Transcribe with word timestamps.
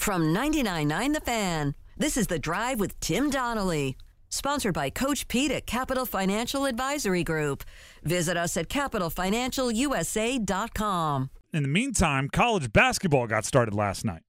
From 0.00 0.32
99.9 0.34 1.12
The 1.12 1.20
Fan, 1.20 1.74
this 1.98 2.16
is 2.16 2.26
The 2.28 2.38
Drive 2.38 2.80
with 2.80 2.98
Tim 3.00 3.28
Donnelly. 3.28 3.98
Sponsored 4.30 4.72
by 4.72 4.88
Coach 4.88 5.28
Pete 5.28 5.50
at 5.50 5.66
Capital 5.66 6.06
Financial 6.06 6.64
Advisory 6.64 7.22
Group. 7.22 7.64
Visit 8.02 8.34
us 8.38 8.56
at 8.56 8.70
capitalfinancialusa.com. 8.70 11.30
In 11.52 11.62
the 11.62 11.68
meantime, 11.68 12.30
college 12.30 12.72
basketball 12.72 13.26
got 13.26 13.44
started 13.44 13.74
last 13.74 14.06
night. 14.06 14.22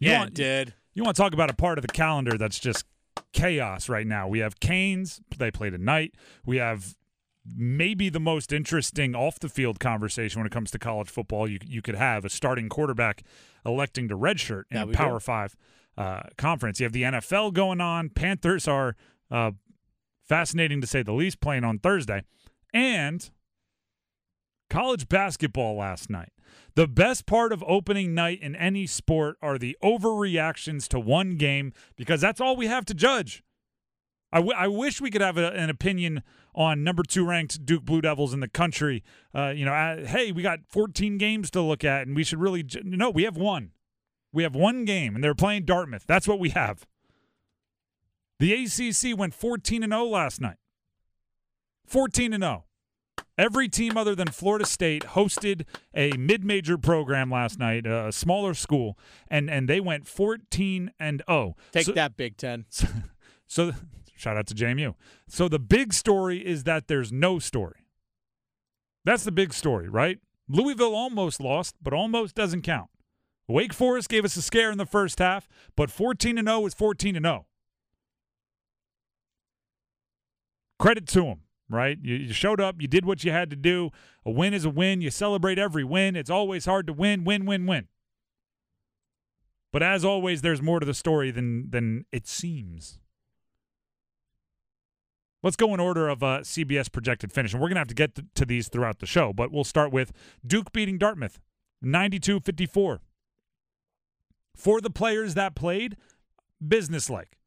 You 0.00 0.10
Yeah, 0.10 0.18
want- 0.18 0.30
it 0.30 0.34
did. 0.34 0.74
You 0.92 1.04
want 1.04 1.14
to 1.16 1.22
talk 1.22 1.34
about 1.34 1.50
a 1.50 1.54
part 1.54 1.78
of 1.78 1.82
the 1.82 1.92
calendar 1.92 2.36
that's 2.36 2.58
just 2.58 2.84
chaos 3.32 3.88
right 3.88 4.08
now? 4.08 4.26
We 4.26 4.40
have 4.40 4.58
Canes, 4.58 5.20
they 5.38 5.52
play 5.52 5.70
tonight. 5.70 6.14
We 6.44 6.56
have 6.56 6.96
maybe 7.56 8.10
the 8.10 8.20
most 8.20 8.52
interesting 8.52 9.14
off 9.14 9.38
the 9.38 9.48
field 9.48 9.78
conversation 9.80 10.40
when 10.40 10.46
it 10.46 10.52
comes 10.52 10.70
to 10.72 10.78
college 10.78 11.08
football 11.08 11.48
you 11.48 11.58
you 11.66 11.80
could 11.80 11.94
have 11.94 12.26
a 12.26 12.28
starting 12.28 12.68
quarterback 12.68 13.22
electing 13.68 14.08
to 14.08 14.16
redshirt 14.16 14.64
in 14.70 14.76
Yeah, 14.78 14.82
a 14.82 14.86
we 14.86 14.92
do. 14.92 14.96
Power 14.96 15.20
Five 15.20 15.56
uh, 15.96 16.22
conference. 16.36 16.80
You 16.80 16.84
have 16.84 16.92
the 16.92 17.02
NFL 17.02 17.52
going 17.52 17.80
on. 17.80 18.08
Panthers 18.10 18.66
are 18.68 18.96
uh, 19.30 19.52
fascinating 20.24 20.80
to 20.80 20.86
say 20.86 21.02
the 21.02 21.12
least, 21.12 21.40
playing 21.40 21.64
on 21.64 21.78
Thursday, 21.78 22.22
and 22.74 23.30
college 24.70 25.08
basketball 25.08 25.76
last 25.76 26.10
night. 26.10 26.30
The 26.74 26.86
best 26.86 27.26
part 27.26 27.52
of 27.52 27.64
opening 27.66 28.14
night 28.14 28.40
in 28.40 28.54
any 28.54 28.86
sport 28.86 29.36
are 29.42 29.58
the 29.58 29.76
overreactions 29.82 30.86
to 30.88 31.00
one 31.00 31.36
game 31.36 31.72
because 31.96 32.20
that's 32.20 32.40
all 32.40 32.56
we 32.56 32.66
have 32.66 32.84
to 32.86 32.94
judge. 32.94 33.42
I, 34.30 34.36
w- 34.38 34.54
I 34.56 34.68
wish 34.68 35.00
we 35.00 35.10
could 35.10 35.22
have 35.22 35.38
a, 35.38 35.48
an 35.52 35.70
opinion 35.70 36.22
on 36.58 36.82
number 36.82 37.04
two 37.04 37.24
ranked 37.24 37.64
Duke 37.64 37.84
Blue 37.84 38.00
Devils 38.02 38.34
in 38.34 38.40
the 38.40 38.48
country. 38.48 39.04
Uh, 39.34 39.50
you 39.50 39.64
know, 39.64 39.72
uh, 39.72 40.04
hey, 40.04 40.32
we 40.32 40.42
got 40.42 40.58
14 40.66 41.16
games 41.16 41.50
to 41.52 41.62
look 41.62 41.84
at, 41.84 42.06
and 42.06 42.16
we 42.16 42.24
should 42.24 42.40
really. 42.40 42.66
No, 42.82 43.08
we 43.10 43.22
have 43.22 43.36
one. 43.36 43.70
We 44.32 44.42
have 44.42 44.54
one 44.56 44.84
game, 44.84 45.14
and 45.14 45.22
they're 45.22 45.34
playing 45.36 45.64
Dartmouth. 45.64 46.04
That's 46.06 46.26
what 46.28 46.38
we 46.40 46.50
have. 46.50 46.84
The 48.40 48.52
ACC 48.52 49.16
went 49.18 49.34
14 49.34 49.82
and 49.82 49.92
0 49.92 50.04
last 50.06 50.40
night. 50.40 50.56
14 51.86 52.32
and 52.32 52.42
0. 52.42 52.64
Every 53.38 53.68
team 53.68 53.96
other 53.96 54.16
than 54.16 54.28
Florida 54.28 54.66
State 54.66 55.04
hosted 55.04 55.64
a 55.94 56.10
mid-major 56.16 56.76
program 56.76 57.30
last 57.30 57.56
night, 57.58 57.86
a 57.86 58.10
smaller 58.10 58.52
school, 58.52 58.98
and 59.28 59.48
and 59.48 59.68
they 59.68 59.78
went 59.78 60.08
14 60.08 60.90
and 60.98 61.22
0. 61.30 61.54
Take 61.70 61.86
So- 61.86 61.92
that, 61.92 62.16
Big 62.16 62.36
Ten. 62.36 62.66
so, 63.46 63.72
shout 64.18 64.36
out 64.36 64.46
to 64.48 64.54
JMU. 64.54 64.94
So 65.28 65.48
the 65.48 65.58
big 65.58 65.92
story 65.92 66.44
is 66.44 66.64
that 66.64 66.88
there's 66.88 67.12
no 67.12 67.38
story. 67.38 67.86
That's 69.04 69.24
the 69.24 69.32
big 69.32 69.54
story, 69.54 69.88
right? 69.88 70.18
Louisville 70.48 70.94
almost 70.94 71.40
lost, 71.40 71.76
but 71.80 71.92
almost 71.92 72.34
doesn't 72.34 72.62
count. 72.62 72.90
Wake 73.46 73.72
Forest 73.72 74.08
gave 74.08 74.24
us 74.24 74.36
a 74.36 74.42
scare 74.42 74.70
in 74.70 74.78
the 74.78 74.86
first 74.86 75.18
half, 75.20 75.48
but 75.76 75.90
14 75.90 76.36
and 76.36 76.48
0 76.48 76.66
is 76.66 76.74
14 76.74 77.16
and 77.16 77.24
0. 77.24 77.46
Credit 80.78 81.06
to 81.08 81.22
them, 81.22 81.40
right? 81.70 81.98
You, 82.02 82.16
you 82.16 82.32
showed 82.32 82.60
up, 82.60 82.76
you 82.80 82.88
did 82.88 83.04
what 83.04 83.24
you 83.24 83.30
had 83.30 83.50
to 83.50 83.56
do. 83.56 83.90
A 84.26 84.30
win 84.30 84.52
is 84.52 84.64
a 84.64 84.70
win. 84.70 85.00
You 85.00 85.10
celebrate 85.10 85.58
every 85.58 85.84
win. 85.84 86.16
It's 86.16 86.30
always 86.30 86.66
hard 86.66 86.86
to 86.88 86.92
win, 86.92 87.24
win, 87.24 87.46
win, 87.46 87.66
win. 87.66 87.88
But 89.72 89.82
as 89.82 90.04
always, 90.04 90.42
there's 90.42 90.62
more 90.62 90.80
to 90.80 90.86
the 90.86 90.94
story 90.94 91.30
than 91.30 91.70
than 91.70 92.04
it 92.12 92.26
seems. 92.26 93.00
Let's 95.42 95.56
go 95.56 95.72
in 95.72 95.80
order 95.80 96.08
of 96.08 96.22
uh, 96.22 96.40
CBS 96.40 96.90
projected 96.90 97.32
finish, 97.32 97.52
and 97.52 97.62
we're 97.62 97.68
gonna 97.68 97.80
have 97.80 97.88
to 97.88 97.94
get 97.94 98.14
to, 98.16 98.24
to 98.34 98.44
these 98.44 98.68
throughout 98.68 98.98
the 98.98 99.06
show. 99.06 99.32
But 99.32 99.52
we'll 99.52 99.64
start 99.64 99.92
with 99.92 100.12
Duke 100.44 100.72
beating 100.72 100.98
Dartmouth, 100.98 101.38
92-54. 101.84 102.98
For 104.56 104.80
the 104.80 104.90
players 104.90 105.34
that 105.34 105.54
played, 105.54 105.96
businesslike. 106.66 107.38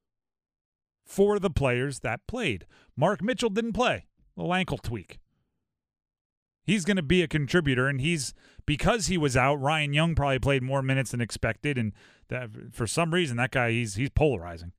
For 1.06 1.40
the 1.40 1.50
players 1.50 2.00
that 2.00 2.26
played, 2.28 2.66
Mark 2.96 3.22
Mitchell 3.22 3.50
didn't 3.50 3.74
play, 3.74 4.06
little 4.38 4.54
ankle 4.54 4.78
tweak. 4.78 5.20
He's 6.64 6.86
going 6.86 6.98
to 6.98 7.04
be 7.04 7.22
a 7.22 7.28
contributor, 7.28 7.88
and 7.88 8.00
he's 8.00 8.34
because 8.66 9.08
he 9.08 9.18
was 9.18 9.36
out. 9.36 9.56
Ryan 9.56 9.94
Young 9.94 10.16
probably 10.16 10.40
played 10.40 10.64
more 10.64 10.82
minutes 10.82 11.12
than 11.12 11.20
expected, 11.20 11.78
and 11.78 11.92
that, 12.30 12.50
for 12.72 12.88
some 12.88 13.14
reason, 13.14 13.36
that 13.38 13.52
guy 13.52 13.72
he's 13.72 13.96
he's 13.96 14.10
polarizing. 14.10 14.72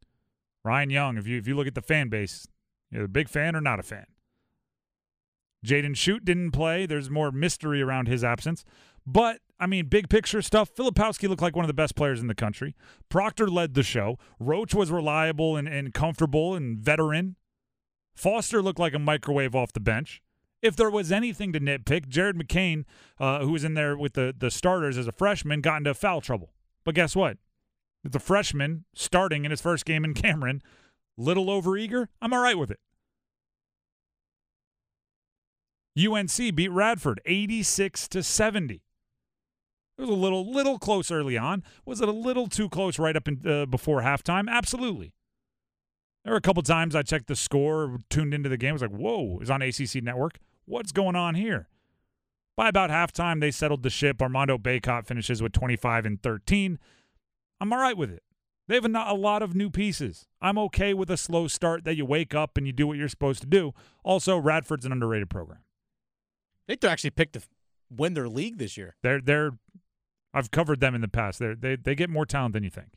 Ryan 0.65 0.91
Young, 0.91 1.19
if 1.19 1.27
you 1.27 1.37
if 1.37 1.47
you 1.47 1.55
look 1.55 1.67
at 1.67 1.75
the 1.75 1.83
fan 1.83 2.09
base, 2.09 2.47
you're 2.93 3.05
a 3.05 3.09
big 3.09 3.29
fan 3.29 3.57
or 3.57 3.61
not 3.61 3.81
a 3.81 3.83
fan. 3.83 4.07
Jaden 5.65 5.95
Schutt 5.95 6.25
didn't 6.25 6.51
play. 6.51 6.87
There's 6.87 7.11
more 7.11 7.31
mystery 7.31 7.81
around 7.83 8.09
his 8.09 8.25
absence, 8.25 8.65
but 9.07 9.41
I 9.61 9.67
mean, 9.67 9.87
big 9.87 10.09
picture 10.09 10.43
stuff. 10.43 10.75
Filipowski 10.75 11.29
looked 11.29 11.41
like 11.41 11.55
one 11.55 11.65
of 11.65 11.69
the 11.69 11.73
best 11.73 11.95
players 11.95 12.21
in 12.21 12.27
the 12.27 12.35
country. 12.35 12.75
Proctor 13.09 13.49
led 13.49 13.75
the 13.75 13.85
show. 13.85 14.19
Roach 14.41 14.75
was 14.75 14.91
reliable 14.91 15.57
and, 15.57 15.69
and 15.69 15.95
comfortable 15.95 16.57
and 16.57 16.79
veteran. 16.79 17.37
Foster 18.15 18.61
looked 18.61 18.81
like 18.81 18.93
a 18.93 18.99
microwave 18.99 19.55
off 19.55 19.73
the 19.73 19.81
bench. 19.81 20.21
If 20.61 20.75
there 20.75 20.91
was 20.91 21.13
anything 21.13 21.53
to 21.53 21.61
nitpick, 21.61 22.09
Jared 22.09 22.37
McCain, 22.37 22.85
uh, 23.21 23.41
who 23.41 23.53
was 23.53 23.63
in 23.63 23.75
there 23.75 23.97
with 23.97 24.15
the, 24.15 24.35
the 24.37 24.51
starters 24.51 24.99
as 24.99 25.07
a 25.07 25.13
freshman, 25.13 25.61
got 25.61 25.79
into 25.79 25.95
foul 25.95 26.21
trouble. 26.21 26.53
But 26.85 26.97
guess 26.97 27.15
what? 27.15 27.39
The 28.05 28.21
freshman 28.21 28.85
starting 28.95 29.45
in 29.45 29.53
his 29.53 29.61
first 29.61 29.85
game 29.85 30.05
in 30.05 30.13
Cameron, 30.15 30.61
little 31.17 31.47
overeager, 31.47 32.09
I'm 32.21 32.33
all 32.33 32.43
right 32.43 32.59
with 32.59 32.71
it. 32.71 32.81
UNC 35.99 36.55
beat 36.55 36.71
Radford 36.71 37.21
86 37.27 38.09
to 38.09 38.23
70. 38.23 38.75
It 38.75 40.01
was 40.01 40.09
a 40.09 40.15
little 40.15 40.51
little 40.51 40.79
close 40.79 41.11
early 41.11 41.37
on. 41.37 41.63
Was 41.85 42.01
it 42.01 42.09
a 42.09 42.13
little 42.13 42.47
too 42.47 42.69
close 42.69 42.99
right 42.99 43.15
up 43.15 43.29
in, 43.29 43.47
uh, 43.47 43.67
before 43.67 44.01
halftime? 44.01 44.49
Absolutely. 44.49 45.15
There 46.25 46.33
were 46.33 46.39
a 46.39 46.43
couple 46.43 46.63
times 46.63 46.95
I 46.95 47.03
checked 47.03 47.27
the 47.27 47.37
score, 47.37 47.99
tuned 48.09 48.33
into 48.33 48.49
the 48.49 48.57
game. 48.57 48.71
I 48.71 48.73
was 48.73 48.83
like, 48.83 48.91
whoa, 48.93 49.39
it's 49.41 49.51
on 49.51 49.61
ACC 49.61 50.03
Network. 50.03 50.39
What's 50.65 50.93
going 50.93 51.17
on 51.17 51.35
here? 51.35 51.69
By 52.57 52.69
about 52.69 52.91
halftime, 52.91 53.41
they 53.41 53.51
settled 53.51 53.83
the 53.83 53.91
ship. 53.91 54.23
Armando 54.23 54.57
Bacot 54.57 55.07
finishes 55.07 55.43
with 55.43 55.53
25 55.53 56.07
and 56.07 56.23
13. 56.23 56.79
I'm 57.61 57.73
all 57.73 57.79
right 57.79 57.97
with 57.97 58.11
it. 58.11 58.23
They 58.69 58.77
have 58.77 58.85
a, 58.85 59.15
lot 59.15 59.43
of 59.43 59.55
new 59.55 59.71
pieces. 59.71 60.27
I'm 60.41 60.57
okay 60.59 60.95
with 60.95 61.11
a 61.11 61.17
slow 61.17 61.49
start 61.49 61.85
that 61.85 61.97
you 61.97 62.05
wake 62.05 62.35
up 62.35 62.57
and 62.57 62.67
you 62.67 62.73
do 62.73 62.87
what 62.87 62.97
you're 62.97 63.09
supposed 63.09 63.41
to 63.41 63.47
do. 63.47 63.73
Also, 64.05 64.39
Radford's 64.39 64.87
an 64.87 64.93
underrated 64.93 65.29
program. 65.29 65.59
They 66.69 66.77
actually 66.87 67.11
pick 67.11 67.33
to 67.33 67.43
win 67.91 68.15
their 68.15 68.29
league 68.29 68.59
this 68.59 68.77
year. 68.77 68.97
They're 69.03 69.21
they're 69.21 69.53
I've 70.33 70.51
covered 70.51 70.81
them 70.81 70.95
in 70.95 71.01
the 71.01 71.09
past. 71.09 71.39
They're, 71.39 71.55
they 71.55 71.77
they 71.77 71.95
get 71.95 72.09
more 72.09 72.25
talent 72.25 72.55
than 72.55 72.63
you 72.63 72.71
think. 72.71 72.95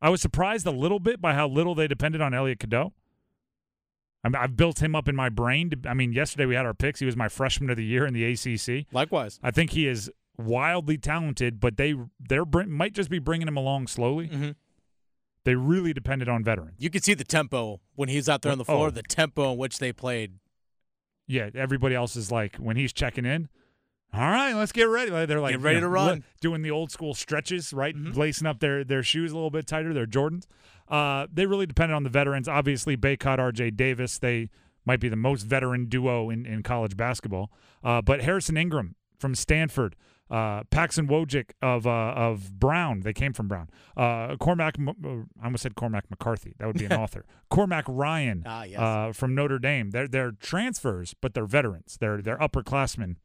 I 0.00 0.10
was 0.10 0.20
surprised 0.20 0.66
a 0.66 0.72
little 0.72 1.00
bit 1.00 1.20
by 1.20 1.34
how 1.34 1.48
little 1.48 1.74
they 1.74 1.88
depended 1.88 2.20
on 2.20 2.34
Elliot 2.34 2.58
Cadeau. 2.58 2.92
I 4.24 4.28
mean, 4.28 4.36
I've 4.36 4.56
built 4.56 4.80
him 4.82 4.94
up 4.94 5.08
in 5.08 5.16
my 5.16 5.28
brain. 5.28 5.70
To, 5.70 5.88
I 5.88 5.94
mean, 5.94 6.12
yesterday 6.12 6.46
we 6.46 6.54
had 6.54 6.66
our 6.66 6.74
picks. 6.74 7.00
He 7.00 7.06
was 7.06 7.16
my 7.16 7.28
freshman 7.28 7.70
of 7.70 7.76
the 7.76 7.84
year 7.84 8.06
in 8.06 8.14
the 8.14 8.24
ACC. 8.24 8.86
Likewise. 8.92 9.40
I 9.42 9.50
think 9.50 9.70
he 9.70 9.88
is 9.88 10.10
wildly 10.38 10.98
talented, 10.98 11.60
but 11.60 11.76
they 11.76 11.94
they're 12.20 12.44
might 12.66 12.92
just 12.94 13.10
be 13.10 13.18
bringing 13.18 13.48
him 13.48 13.56
along 13.56 13.86
slowly. 13.86 14.26
hmm 14.28 14.50
They 15.44 15.54
really 15.54 15.92
depended 15.92 16.28
on 16.28 16.42
veterans. 16.44 16.76
You 16.78 16.90
could 16.90 17.04
see 17.04 17.14
the 17.14 17.24
tempo 17.24 17.80
when 17.94 18.08
he's 18.08 18.28
out 18.28 18.42
there 18.42 18.52
on 18.52 18.58
the 18.58 18.64
floor, 18.64 18.88
Oh. 18.88 18.90
the 18.90 19.02
tempo 19.02 19.52
in 19.52 19.58
which 19.58 19.78
they 19.78 19.92
played. 19.92 20.34
Yeah, 21.26 21.50
everybody 21.54 21.94
else 21.94 22.16
is 22.16 22.30
like 22.30 22.56
when 22.56 22.76
he's 22.76 22.92
checking 22.92 23.24
in. 23.24 23.48
All 24.14 24.20
right, 24.20 24.52
let's 24.52 24.72
get 24.72 24.84
ready. 24.84 25.10
They're 25.24 25.40
like 25.40 25.52
Get 25.52 25.60
ready 25.60 25.76
you 25.76 25.80
know, 25.80 25.86
to 25.86 25.90
run. 25.90 26.24
doing 26.42 26.60
the 26.62 26.70
old 26.70 26.90
school 26.90 27.14
stretches, 27.14 27.72
right? 27.72 27.96
Mhm. 27.96 28.14
Lacing 28.14 28.46
up 28.46 28.60
their 28.60 28.84
their 28.84 29.02
shoes 29.02 29.32
a 29.32 29.34
little 29.34 29.50
bit 29.50 29.66
tighter. 29.66 29.94
Their 29.94 30.06
Jordans. 30.06 30.44
Uh, 30.88 31.26
they 31.32 31.46
really 31.46 31.64
depended 31.64 31.94
on 31.94 32.02
the 32.02 32.10
veterans. 32.10 32.46
Obviously, 32.48 32.96
Bacot, 32.96 33.38
R.J. 33.38 33.70
Davis. 33.70 34.18
They 34.18 34.50
might 34.84 35.00
be 35.00 35.08
the 35.08 35.16
most 35.16 35.44
veteran 35.44 35.86
duo 35.86 36.28
in, 36.28 36.44
in 36.44 36.62
college 36.62 36.94
basketball. 36.96 37.50
Uh, 37.82 38.02
but 38.02 38.20
Harrison 38.22 38.56
Ingram 38.58 38.96
from 39.18 39.34
Stanford, 39.34 39.96
uh, 40.30 40.62
Paxson 40.70 41.08
Wojcik 41.08 41.50
of 41.60 41.86
uh, 41.86 41.90
of 41.90 42.58
Brown. 42.58 43.00
They 43.00 43.12
came 43.12 43.32
from 43.32 43.48
Brown. 43.48 43.68
Uh, 43.96 44.36
Cormac. 44.36 44.76
Uh, 44.78 44.92
I 45.40 45.44
almost 45.44 45.62
said 45.62 45.74
Cormac 45.74 46.08
McCarthy. 46.10 46.54
That 46.58 46.66
would 46.66 46.78
be 46.78 46.86
an 46.86 46.92
author. 47.04 47.24
Cormac 47.50 47.84
Ryan 47.88 48.42
Ah, 48.46 48.64
yes. 48.64 48.78
uh, 48.80 49.12
from 49.12 49.34
Notre 49.34 49.58
Dame. 49.58 49.90
They're 49.90 50.08
they're 50.08 50.32
transfers, 50.32 51.14
but 51.20 51.34
they're 51.34 51.46
veterans. 51.46 51.98
They're 52.00 52.22
they're 52.22 52.38
upperclassmen. 52.38 53.16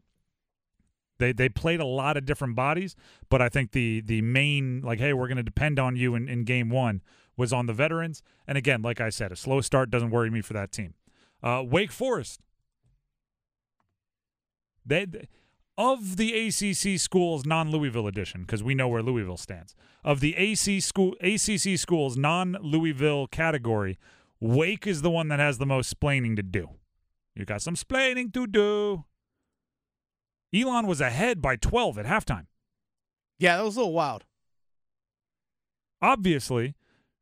They 1.19 1.31
they 1.31 1.49
played 1.49 1.79
a 1.79 1.85
lot 1.85 2.17
of 2.17 2.25
different 2.25 2.55
bodies, 2.55 2.95
but 3.29 3.41
I 3.41 3.49
think 3.49 3.71
the 3.71 4.01
the 4.01 4.21
main 4.21 4.81
like, 4.81 4.99
hey, 4.99 5.13
we're 5.13 5.27
going 5.27 5.37
to 5.37 5.43
depend 5.43 5.79
on 5.79 5.95
you 5.95 6.13
in, 6.13 6.27
in 6.27 6.43
game 6.43 6.69
one 6.69 7.01
was 7.37 7.53
on 7.53 7.67
the 7.67 7.73
veterans. 7.73 8.21
And 8.47 8.57
again, 8.57 8.81
like 8.81 8.99
I 8.99 9.09
said, 9.09 9.31
a 9.31 9.35
slow 9.35 9.61
start 9.61 9.89
doesn't 9.89 10.09
worry 10.11 10.29
me 10.29 10.41
for 10.41 10.53
that 10.53 10.71
team. 10.71 10.93
Uh, 11.41 11.63
Wake 11.65 11.91
Forest. 11.91 12.41
They, 14.85 15.05
they- 15.05 15.27
of 15.77 16.17
the 16.17 16.33
ACC 16.47 16.99
schools 16.99 17.45
non 17.45 17.69
Louisville 17.71 18.07
edition 18.07 18.41
because 18.41 18.63
we 18.63 18.75
know 18.75 18.87
where 18.87 19.03
Louisville 19.03 19.37
stands. 19.37 19.75
Of 20.03 20.19
the 20.19 20.35
AC 20.35 20.79
school 20.79 21.15
ACC 21.21 21.77
schools 21.77 22.17
non 22.17 22.57
Louisville 22.61 23.27
category, 23.27 23.97
Wake 24.39 24.87
is 24.87 25.01
the 25.01 25.09
one 25.11 25.27
that 25.27 25.39
has 25.39 25.57
the 25.57 25.65
most 25.65 25.93
splaining 25.97 26.35
to 26.35 26.43
do. 26.43 26.69
You 27.35 27.45
got 27.45 27.61
some 27.61 27.75
splaining 27.75 28.33
to 28.33 28.47
do. 28.47 29.05
Elon 30.55 30.87
was 30.87 31.01
ahead 31.01 31.41
by 31.41 31.55
12 31.55 31.99
at 31.99 32.05
halftime. 32.05 32.47
yeah, 33.37 33.57
that 33.57 33.63
was 33.65 33.75
a 33.75 33.79
little 33.79 33.93
wild. 33.93 34.23
Obviously, 36.01 36.75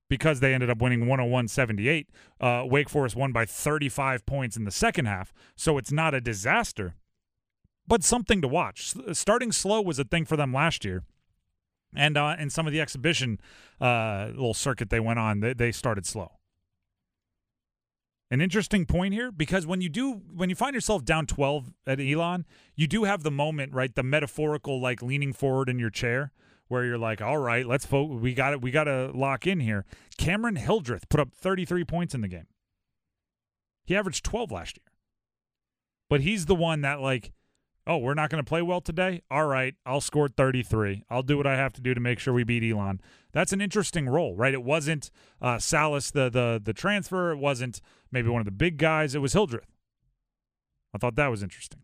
because 0.09 0.39
they 0.39 0.53
ended 0.53 0.69
up 0.69 0.81
winning 0.81 1.07
101 1.07 1.47
78, 1.47 2.09
uh, 2.39 2.63
Wake 2.65 2.89
Forest 2.89 3.15
won 3.15 3.31
by 3.31 3.45
35 3.45 4.25
points 4.25 4.55
in 4.55 4.63
the 4.65 4.71
second 4.71 5.05
half. 5.05 5.33
So 5.55 5.77
it's 5.77 5.91
not 5.91 6.13
a 6.13 6.21
disaster, 6.21 6.95
but 7.87 8.03
something 8.03 8.41
to 8.41 8.47
watch. 8.47 8.93
Starting 9.13 9.51
slow 9.51 9.81
was 9.81 9.99
a 9.99 10.03
thing 10.03 10.25
for 10.25 10.37
them 10.37 10.53
last 10.53 10.85
year. 10.85 11.03
And 11.95 12.17
uh, 12.17 12.35
in 12.37 12.49
some 12.49 12.67
of 12.67 12.73
the 12.73 12.81
exhibition 12.81 13.39
uh, 13.79 14.27
little 14.31 14.53
circuit 14.53 14.89
they 14.89 14.99
went 14.99 15.19
on, 15.19 15.39
they, 15.39 15.53
they 15.53 15.71
started 15.71 16.05
slow. 16.05 16.31
An 18.31 18.41
interesting 18.41 18.85
point 18.85 19.13
here 19.13 19.31
because 19.31 19.67
when 19.67 19.81
you 19.81 19.89
do 19.89 20.13
when 20.33 20.49
you 20.49 20.55
find 20.55 20.73
yourself 20.73 21.05
down 21.05 21.27
12 21.27 21.71
at 21.85 21.99
Elon, 21.99 22.45
you 22.75 22.87
do 22.87 23.03
have 23.03 23.23
the 23.23 23.31
moment, 23.31 23.71
right? 23.71 23.93
The 23.93 24.03
metaphorical 24.03 24.81
like 24.81 25.01
leaning 25.01 25.31
forward 25.31 25.69
in 25.69 25.77
your 25.77 25.91
chair 25.91 26.31
where 26.67 26.83
you're 26.83 26.97
like, 26.97 27.21
"All 27.21 27.37
right, 27.37 27.65
let's 27.65 27.85
vote. 27.85 28.09
We 28.19 28.33
got 28.33 28.53
it. 28.53 28.61
We 28.61 28.71
got 28.71 28.85
to 28.85 29.11
lock 29.13 29.45
in 29.45 29.59
here." 29.59 29.85
Cameron 30.17 30.55
Hildreth 30.55 31.07
put 31.07 31.19
up 31.19 31.33
33 31.35 31.83
points 31.83 32.15
in 32.15 32.21
the 32.21 32.27
game. 32.27 32.47
He 33.85 33.95
averaged 33.95 34.25
12 34.25 34.51
last 34.51 34.77
year. 34.77 34.91
But 36.09 36.21
he's 36.21 36.47
the 36.47 36.55
one 36.55 36.81
that 36.81 36.99
like 36.99 37.31
oh, 37.87 37.97
we're 37.97 38.13
not 38.13 38.29
going 38.29 38.43
to 38.43 38.47
play 38.47 38.61
well 38.61 38.81
today? 38.81 39.21
All 39.29 39.45
right, 39.45 39.75
I'll 39.85 40.01
score 40.01 40.27
33. 40.27 41.03
I'll 41.09 41.23
do 41.23 41.37
what 41.37 41.47
I 41.47 41.55
have 41.55 41.73
to 41.73 41.81
do 41.81 41.93
to 41.93 41.99
make 41.99 42.19
sure 42.19 42.33
we 42.33 42.43
beat 42.43 42.69
Elon. 42.69 43.01
That's 43.31 43.53
an 43.53 43.61
interesting 43.61 44.07
role, 44.07 44.35
right? 44.35 44.53
It 44.53 44.63
wasn't 44.63 45.11
uh, 45.41 45.55
Sallis, 45.55 46.11
the, 46.11 46.29
the, 46.29 46.61
the 46.63 46.73
transfer. 46.73 47.31
It 47.31 47.37
wasn't 47.37 47.81
maybe 48.11 48.29
one 48.29 48.41
of 48.41 48.45
the 48.45 48.51
big 48.51 48.77
guys. 48.77 49.13
It 49.15 49.19
was 49.19 49.33
Hildreth. 49.33 49.71
I 50.93 50.97
thought 50.97 51.15
that 51.15 51.27
was 51.27 51.43
interesting. 51.43 51.81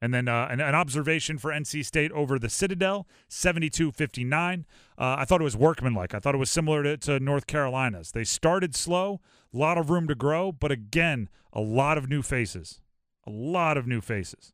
And 0.00 0.14
then 0.14 0.28
uh, 0.28 0.46
an, 0.48 0.60
an, 0.60 0.76
observation 0.76 1.38
for 1.38 1.50
NC 1.50 1.84
State 1.84 2.12
over 2.12 2.38
the 2.38 2.48
Citadel, 2.48 3.08
72 3.28 3.90
59. 3.90 4.64
Uh, 4.96 5.16
I 5.18 5.24
thought 5.24 5.40
it 5.40 5.44
was 5.44 5.56
workmanlike. 5.56 6.14
I 6.14 6.20
thought 6.20 6.36
it 6.36 6.38
was 6.38 6.50
similar 6.50 6.84
to, 6.84 6.96
to 6.98 7.18
North 7.18 7.48
Carolina's. 7.48 8.12
They 8.12 8.22
started 8.22 8.76
slow, 8.76 9.20
a 9.52 9.56
lot 9.56 9.76
of 9.76 9.90
room 9.90 10.06
to 10.06 10.14
grow, 10.14 10.52
but 10.52 10.70
again, 10.70 11.28
a 11.52 11.60
lot 11.60 11.98
of 11.98 12.08
new 12.08 12.22
faces. 12.22 12.80
A 13.26 13.30
lot 13.30 13.76
of 13.76 13.88
new 13.88 14.00
faces. 14.00 14.52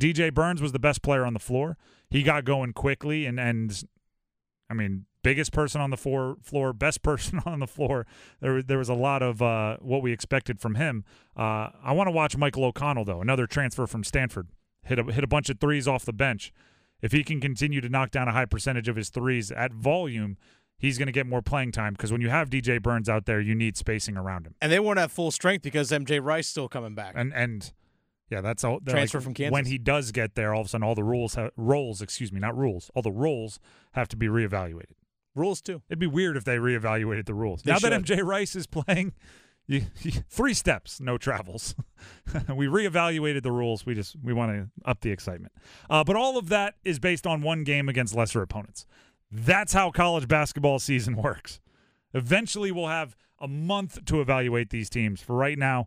DJ 0.00 0.32
Burns 0.32 0.62
was 0.62 0.72
the 0.72 0.78
best 0.78 1.02
player 1.02 1.24
on 1.24 1.34
the 1.34 1.38
floor. 1.38 1.76
He 2.08 2.22
got 2.22 2.44
going 2.44 2.72
quickly, 2.72 3.26
and 3.26 3.38
and 3.38 3.84
I 4.68 4.74
mean, 4.74 5.04
biggest 5.22 5.52
person 5.52 5.80
on 5.80 5.90
the 5.90 5.96
floor, 5.96 6.36
floor 6.42 6.72
best 6.72 7.02
person 7.04 7.40
on 7.44 7.60
the 7.60 7.66
floor. 7.66 8.06
There, 8.40 8.62
there 8.62 8.78
was 8.78 8.88
a 8.88 8.94
lot 8.94 9.22
of 9.22 9.42
uh, 9.42 9.76
what 9.80 10.02
we 10.02 10.12
expected 10.12 10.60
from 10.60 10.76
him. 10.76 11.04
Uh, 11.36 11.70
I 11.82 11.92
want 11.92 12.06
to 12.08 12.12
watch 12.12 12.36
Michael 12.36 12.64
O'Connell 12.64 13.04
though, 13.04 13.20
another 13.20 13.46
transfer 13.46 13.86
from 13.86 14.04
Stanford. 14.04 14.48
Hit 14.82 14.98
a 14.98 15.04
hit 15.04 15.22
a 15.22 15.28
bunch 15.28 15.50
of 15.50 15.60
threes 15.60 15.86
off 15.86 16.04
the 16.04 16.12
bench. 16.12 16.52
If 17.02 17.12
he 17.12 17.24
can 17.24 17.40
continue 17.40 17.80
to 17.80 17.88
knock 17.88 18.10
down 18.10 18.28
a 18.28 18.32
high 18.32 18.46
percentage 18.46 18.88
of 18.88 18.96
his 18.96 19.08
threes 19.08 19.50
at 19.50 19.72
volume, 19.72 20.36
he's 20.78 20.98
going 20.98 21.06
to 21.06 21.12
get 21.12 21.26
more 21.26 21.42
playing 21.42 21.72
time 21.72 21.94
because 21.94 22.12
when 22.12 22.20
you 22.20 22.30
have 22.30 22.50
DJ 22.50 22.82
Burns 22.82 23.08
out 23.08 23.26
there, 23.26 23.40
you 23.40 23.54
need 23.54 23.76
spacing 23.76 24.16
around 24.16 24.46
him. 24.46 24.54
And 24.60 24.70
they 24.72 24.80
weren't 24.80 24.98
at 24.98 25.10
full 25.10 25.30
strength 25.30 25.62
because 25.62 25.90
MJ 25.90 26.22
Rice 26.22 26.48
still 26.48 26.68
coming 26.68 26.94
back. 26.94 27.12
And 27.16 27.32
and 27.34 27.72
yeah, 28.30 28.40
that's 28.40 28.62
all. 28.62 28.80
Transfer 28.80 29.18
like, 29.18 29.24
from 29.24 29.34
Kansas. 29.34 29.52
When 29.52 29.66
he 29.66 29.76
does 29.76 30.12
get 30.12 30.36
there, 30.36 30.54
all 30.54 30.60
of 30.60 30.66
a 30.66 30.70
sudden, 30.70 30.86
all 30.86 30.94
the 30.94 31.04
rules, 31.04 31.34
ha- 31.34 31.50
roles, 31.56 32.00
excuse 32.00 32.32
me, 32.32 32.38
not 32.40 32.56
rules, 32.56 32.90
all 32.94 33.02
the 33.02 33.10
roles 33.10 33.58
have 33.92 34.08
to 34.08 34.16
be 34.16 34.28
reevaluated. 34.28 34.94
Rules 35.34 35.60
too. 35.60 35.82
It'd 35.88 35.98
be 35.98 36.06
weird 36.06 36.36
if 36.36 36.44
they 36.44 36.56
reevaluated 36.56 37.26
the 37.26 37.34
rules. 37.34 37.62
They 37.62 37.72
now 37.72 37.78
should. 37.78 37.92
that 37.92 38.02
MJ 38.02 38.24
Rice 38.24 38.54
is 38.54 38.66
playing, 38.66 39.12
you, 39.66 39.82
you, 40.02 40.12
three 40.28 40.54
steps, 40.54 41.00
no 41.00 41.18
travels. 41.18 41.74
we 42.54 42.66
reevaluated 42.66 43.42
the 43.42 43.52
rules. 43.52 43.84
We 43.84 43.94
just 43.94 44.16
we 44.22 44.32
want 44.32 44.52
to 44.52 44.88
up 44.88 45.00
the 45.00 45.10
excitement. 45.10 45.52
Uh, 45.88 46.04
but 46.04 46.16
all 46.16 46.38
of 46.38 46.48
that 46.48 46.74
is 46.84 46.98
based 46.98 47.26
on 47.26 47.42
one 47.42 47.64
game 47.64 47.88
against 47.88 48.14
lesser 48.14 48.42
opponents. 48.42 48.86
That's 49.30 49.72
how 49.72 49.90
college 49.90 50.28
basketball 50.28 50.78
season 50.78 51.16
works. 51.22 51.60
Eventually, 52.14 52.72
we'll 52.72 52.88
have 52.88 53.16
a 53.38 53.48
month 53.48 54.04
to 54.04 54.20
evaluate 54.20 54.70
these 54.70 54.90
teams. 54.90 55.20
For 55.20 55.36
right 55.36 55.58
now, 55.58 55.86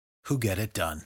who 0.25 0.37
get 0.37 0.59
it 0.59 0.73
done. 0.73 1.03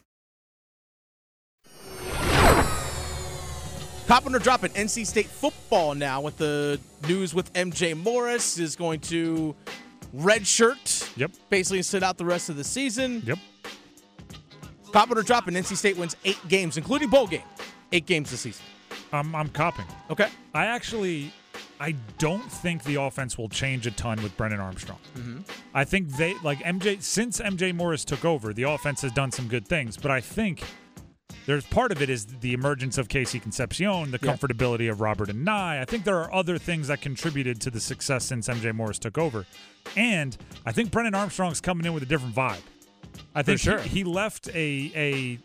Popping 4.08 4.36
or 4.36 4.40
dropping 4.40 4.70
NC 4.72 5.08
State 5.08 5.26
football 5.26 5.96
now 5.96 6.22
with 6.22 6.38
the 6.38 6.80
news 7.08 7.34
with 7.34 7.52
MJ 7.54 7.98
Morris 7.98 8.60
is 8.60 8.76
going 8.76 9.00
to 9.02 9.56
redshirt. 10.16 11.18
Yep. 11.18 11.32
Basically 11.50 11.82
sit 11.82 12.04
out 12.04 12.18
the 12.18 12.26
rest 12.26 12.50
of 12.50 12.56
the 12.56 12.64
season. 12.64 13.24
Yep. 13.26 13.40
Popping 14.92 15.18
or 15.18 15.24
dropping, 15.24 15.56
NC 15.56 15.76
State 15.76 15.98
wins 15.98 16.16
eight 16.24 16.40
games, 16.48 16.78
including 16.78 17.10
bowl 17.10 17.26
game. 17.26 17.42
Eight 17.92 18.06
games 18.06 18.30
this 18.30 18.42
season. 18.42 18.64
I'm 19.12 19.36
I'm 19.36 19.50
copying. 19.50 19.88
Okay. 20.12 20.30
I 20.54 20.66
actually 20.68 21.34
I 21.80 21.94
don't 22.18 22.50
think 22.50 22.84
the 22.84 22.96
offense 23.02 23.38
will 23.38 23.50
change 23.50 23.86
a 23.86 23.92
ton 23.92 24.22
with 24.24 24.36
Brennan 24.38 24.60
Armstrong. 24.60 25.00
Mm-hmm. 25.18 25.40
I 25.74 25.84
think 25.84 26.10
they 26.16 26.34
like 26.44 26.60
MJ 26.60 27.02
since 27.02 27.40
MJ 27.42 27.74
Morris 27.76 28.06
took 28.06 28.24
over, 28.24 28.54
the 28.54 28.64
offense 28.64 29.02
has 29.02 29.12
done 29.12 29.32
some 29.32 29.48
good 29.48 29.68
things, 29.68 29.98
but 29.98 30.10
I 30.12 30.22
think 30.22 30.64
there's 31.46 31.66
part 31.66 31.92
of 31.92 32.02
it 32.02 32.10
is 32.10 32.26
the 32.26 32.54
emergence 32.54 32.98
of 32.98 33.08
KC 33.08 33.42
Concepcion, 33.42 34.12
the 34.12 34.20
Yeah. 34.22 34.34
comfortability 34.36 34.90
of 34.90 35.02
Robert 35.02 35.30
and 35.30 35.44
Nye. 35.46 35.82
I 35.82 35.86
think 35.86 36.04
there 36.04 36.18
are 36.20 36.34
other 36.34 36.58
things 36.58 36.88
that 36.88 37.02
contributed 37.02 37.62
to 37.62 37.70
the 37.70 37.80
success 37.80 38.26
since 38.26 38.48
MJ 38.48 38.72
Morris 38.74 38.98
took 38.98 39.18
over. 39.18 39.46
And 39.96 40.36
I 40.66 40.72
think 40.72 40.92
Brennan 40.92 41.14
Armstrong's 41.14 41.62
coming 41.62 41.86
in 41.86 41.94
with 41.94 42.04
a 42.04 42.08
different 42.08 42.34
vibe. 42.36 42.62
I 43.36 43.44
think 43.44 43.60
sure. 43.60 43.80
he, 43.80 43.90
he 43.90 44.04
left 44.04 44.48
a 44.50 44.92
a 44.96 45.40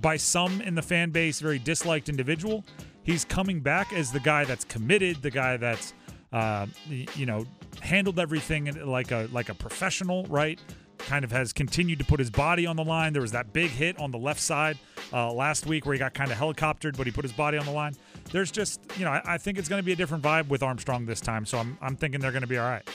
by 0.00 0.16
some 0.16 0.60
in 0.60 0.74
the 0.74 0.82
fan 0.82 1.10
base 1.10 1.40
very 1.40 1.58
disliked 1.58 2.08
individual. 2.08 2.64
He's 3.10 3.24
coming 3.24 3.58
back 3.58 3.92
as 3.92 4.12
the 4.12 4.20
guy 4.20 4.44
that's 4.44 4.64
committed, 4.64 5.20
the 5.20 5.32
guy 5.32 5.56
that's 5.56 5.94
uh, 6.32 6.66
you 6.88 7.26
know 7.26 7.44
handled 7.80 8.20
everything 8.20 8.72
like 8.86 9.10
a 9.10 9.28
like 9.32 9.48
a 9.48 9.54
professional, 9.54 10.22
right? 10.26 10.60
Kind 10.98 11.24
of 11.24 11.32
has 11.32 11.52
continued 11.52 11.98
to 11.98 12.04
put 12.04 12.20
his 12.20 12.30
body 12.30 12.66
on 12.66 12.76
the 12.76 12.84
line. 12.84 13.12
There 13.12 13.22
was 13.22 13.32
that 13.32 13.52
big 13.52 13.70
hit 13.70 13.98
on 13.98 14.12
the 14.12 14.18
left 14.18 14.38
side 14.38 14.78
uh, 15.12 15.32
last 15.32 15.66
week 15.66 15.86
where 15.86 15.92
he 15.92 15.98
got 15.98 16.14
kind 16.14 16.30
of 16.30 16.38
helicoptered, 16.38 16.96
but 16.96 17.04
he 17.04 17.10
put 17.10 17.24
his 17.24 17.32
body 17.32 17.58
on 17.58 17.66
the 17.66 17.72
line. 17.72 17.96
There's 18.30 18.52
just 18.52 18.80
you 18.96 19.04
know 19.04 19.10
I, 19.10 19.22
I 19.24 19.38
think 19.38 19.58
it's 19.58 19.68
going 19.68 19.80
to 19.82 19.84
be 19.84 19.90
a 19.90 19.96
different 19.96 20.22
vibe 20.22 20.46
with 20.46 20.62
Armstrong 20.62 21.04
this 21.04 21.20
time, 21.20 21.44
so 21.46 21.58
I'm 21.58 21.76
I'm 21.82 21.96
thinking 21.96 22.20
they're 22.20 22.30
going 22.30 22.42
to 22.42 22.46
be 22.46 22.58
all 22.58 22.70
right. 22.70 22.88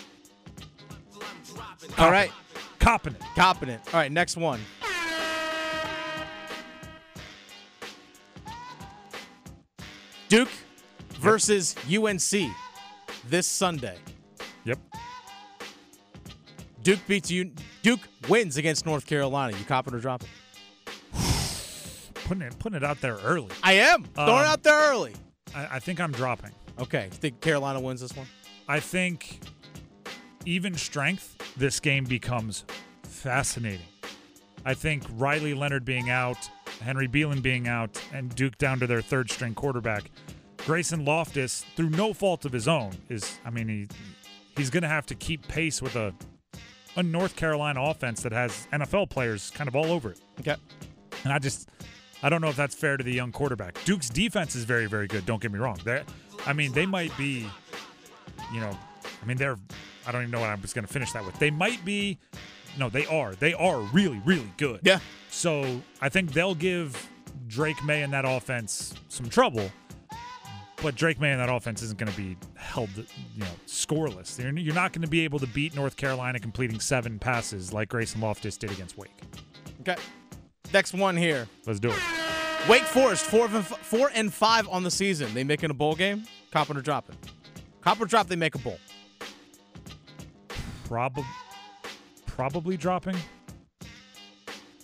All 1.98 2.10
right. 2.10 2.32
Copping 2.80 3.16
it. 3.16 3.22
Copping 3.36 3.68
it. 3.68 3.82
All 3.88 4.00
right, 4.00 4.12
next 4.12 4.38
one. 4.38 4.62
Duke 10.30 10.50
versus 11.20 11.76
UNC 11.92 12.52
this 13.30 13.48
Sunday. 13.48 13.98
Yep. 14.66 14.80
Duke 16.84 17.00
beats 17.08 17.32
you. 17.32 17.52
Duke 17.82 18.02
wins 18.30 18.58
against 18.58 18.86
North 18.86 19.06
Carolina. 19.06 19.56
You 19.58 19.64
cop 19.66 19.88
it 19.88 19.94
or 19.94 20.00
drop 20.00 20.24
it? 20.24 20.30
Putting 22.26 22.42
it 22.44 22.58
putting 22.60 22.78
it 22.78 22.84
out 22.84 23.02
there 23.02 23.18
early. 23.24 23.50
I 23.64 23.74
am 23.74 24.04
throwing 24.04 24.30
Um, 24.30 24.42
it 24.42 24.48
out 24.48 24.64
there 24.64 24.92
early. 24.92 25.14
I, 25.54 25.76
I 25.76 25.80
think 25.80 26.00
I'm 26.00 26.12
dropping. 26.12 26.52
Okay, 26.80 27.08
think 27.12 27.40
Carolina 27.42 27.80
wins 27.80 28.02
this 28.02 28.16
one? 28.16 28.28
I 28.68 28.80
think 28.80 29.40
even 30.46 30.76
strength, 30.76 31.38
this 31.56 31.80
game 31.80 32.04
becomes 32.04 32.66
fascinating. 33.04 33.86
I 34.66 34.74
think 34.74 35.04
Riley 35.14 35.54
Leonard 35.54 35.86
being 35.86 36.10
out, 36.10 36.38
Henry 36.82 37.08
Belin 37.08 37.42
being 37.42 37.68
out, 37.68 38.02
and 38.14 38.34
Duke 38.36 38.58
down 38.58 38.80
to 38.80 38.88
their 38.88 39.02
third 39.02 39.32
string 39.32 39.54
quarterback. 39.54 40.10
Grayson 40.66 41.06
Loftus, 41.06 41.64
through 41.76 41.92
no 41.92 42.14
fault 42.14 42.46
of 42.46 42.52
his 42.52 42.68
own, 42.68 42.94
is 43.10 43.40
I 43.46 43.50
mean 43.50 43.68
he 43.68 43.88
he's 44.58 44.70
gonna 44.70 44.88
have 44.88 45.06
to 45.08 45.16
keep 45.16 45.48
pace 45.48 45.82
with 45.82 45.96
a 45.96 46.14
a 46.96 47.04
North 47.04 47.36
Carolina 47.36 47.84
offense 47.84 48.24
that 48.24 48.32
has 48.32 48.68
NFL 48.72 49.10
players 49.10 49.52
kind 49.52 49.68
of 49.68 49.76
all 49.76 49.92
over 49.92 50.12
it. 50.12 50.20
Okay. 50.40 50.56
And 51.24 51.34
I 51.34 51.40
just 51.40 51.70
I 52.24 52.30
don't 52.30 52.42
know 52.42 52.48
if 52.48 52.56
that's 52.56 52.76
fair 52.76 52.98
to 52.98 53.04
the 53.04 53.14
young 53.14 53.32
quarterback. 53.32 53.78
Duke's 53.84 54.10
defense 54.10 54.56
is 54.56 54.64
very, 54.64 54.86
very 54.86 55.08
good. 55.08 55.26
Don't 55.26 55.42
get 55.42 55.52
me 55.52 55.60
wrong. 55.60 55.80
They 55.84 56.04
I 56.46 56.54
mean, 56.54 56.72
they 56.72 56.86
might 56.86 57.16
be, 57.18 57.48
you 58.54 58.60
know, 58.60 58.78
I 59.22 59.26
mean, 59.26 59.38
they're 59.38 59.58
I 60.08 60.12
don't 60.12 60.22
even 60.22 60.32
know 60.32 60.40
what 60.40 60.50
I 60.50 60.56
was 60.56 60.74
gonna 60.74 60.88
finish 60.88 61.12
that 61.12 61.26
with. 61.26 61.38
They 61.38 61.52
might 61.52 61.84
be 61.86 62.18
no, 62.78 62.90
they 62.90 63.06
are. 63.06 63.36
They 63.36 63.54
are 63.54 63.80
really, 63.80 64.22
really 64.26 64.52
good. 64.58 64.82
Yeah. 64.84 65.00
So 65.36 65.82
I 66.00 66.08
think 66.08 66.32
they'll 66.32 66.56
give 66.56 67.10
Drake 67.48 67.84
Maye 67.84 68.04
and 68.04 68.14
that 68.14 68.24
offense 68.26 68.94
some 69.10 69.28
trouble. 69.28 69.70
but 70.82 70.96
Drake 70.96 71.20
Maye 71.20 71.32
and 71.32 71.42
that 71.42 71.50
offense 71.50 71.82
isn't 71.84 72.00
going 72.00 72.10
to 72.10 72.18
be 72.18 72.38
held, 72.56 72.90
you 72.96 73.04
know, 73.42 73.46
scoreless. 73.68 74.42
You're, 74.42 74.74
not 74.74 74.94
going 74.94 75.02
to 75.02 75.10
be 75.10 75.26
able 75.26 75.40
to 75.40 75.48
beat 75.48 75.76
North 75.76 75.98
Carolina 75.98 76.40
completing 76.40 76.80
seven 76.80 77.20
passes 77.20 77.74
like 77.74 77.90
Grayson 77.90 78.22
Loftus 78.22 78.56
did 78.56 78.72
against 78.72 78.98
Wake. 78.98 79.12
Okay. 79.82 79.98
Next 80.74 80.94
one 80.94 81.18
here. 81.18 81.50
Let's 81.68 81.82
do 81.82 81.90
it. 81.90 82.00
Wake 82.70 82.84
Forest, 82.84 83.26
four 83.26 83.46
and, 83.48 83.56
f- 83.58 83.78
four 83.80 84.12
and 84.16 84.34
five 84.34 84.70
on 84.70 84.84
the 84.84 84.92
season. 84.92 85.34
They 85.34 85.44
making 85.44 85.70
a 85.70 85.74
bowl 85.74 85.96
game? 85.96 86.24
Copping 86.52 86.78
or 86.78 86.82
dropping? 86.82 87.18
Cop 87.82 88.00
or 88.00 88.06
drop, 88.06 88.28
they 88.28 88.38
make 88.38 88.56
a 88.56 88.60
bowl. 88.60 88.80
Probably, 90.86 91.26
probably 92.26 92.78
dropping. 92.78 93.18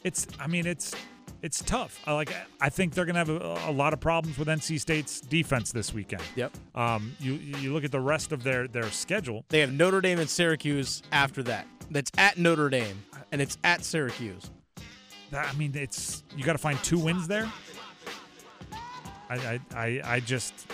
It's. 0.03 0.27
I 0.39 0.47
mean, 0.47 0.65
it's. 0.65 0.93
It's 1.41 1.63
tough. 1.63 1.99
I 2.05 2.13
like. 2.13 2.31
I 2.59 2.69
think 2.69 2.93
they're 2.93 3.05
gonna 3.05 3.17
have 3.19 3.29
a, 3.29 3.59
a 3.65 3.71
lot 3.71 3.93
of 3.93 3.99
problems 3.99 4.37
with 4.37 4.47
NC 4.47 4.79
State's 4.79 5.21
defense 5.21 5.71
this 5.71 5.93
weekend. 5.93 6.21
Yep. 6.35 6.55
Um. 6.75 7.15
You 7.19 7.33
you 7.33 7.73
look 7.73 7.83
at 7.83 7.91
the 7.91 7.99
rest 7.99 8.31
of 8.31 8.43
their 8.43 8.67
their 8.67 8.89
schedule. 8.91 9.43
They 9.49 9.59
have 9.61 9.71
Notre 9.73 10.01
Dame 10.01 10.19
and 10.19 10.29
Syracuse 10.29 11.01
after 11.11 11.41
that. 11.43 11.65
That's 11.89 12.11
at 12.17 12.37
Notre 12.37 12.69
Dame, 12.69 13.03
and 13.31 13.41
it's 13.41 13.57
at 13.63 13.83
Syracuse. 13.83 14.51
That, 15.31 15.47
I 15.47 15.53
mean, 15.57 15.71
it's 15.75 16.23
you 16.35 16.43
got 16.43 16.53
to 16.53 16.59
find 16.59 16.77
two 16.83 16.99
wins 16.99 17.27
there. 17.27 17.51
I 19.29 19.35
I 19.35 19.59
I, 19.73 20.01
I 20.03 20.19
just 20.19 20.67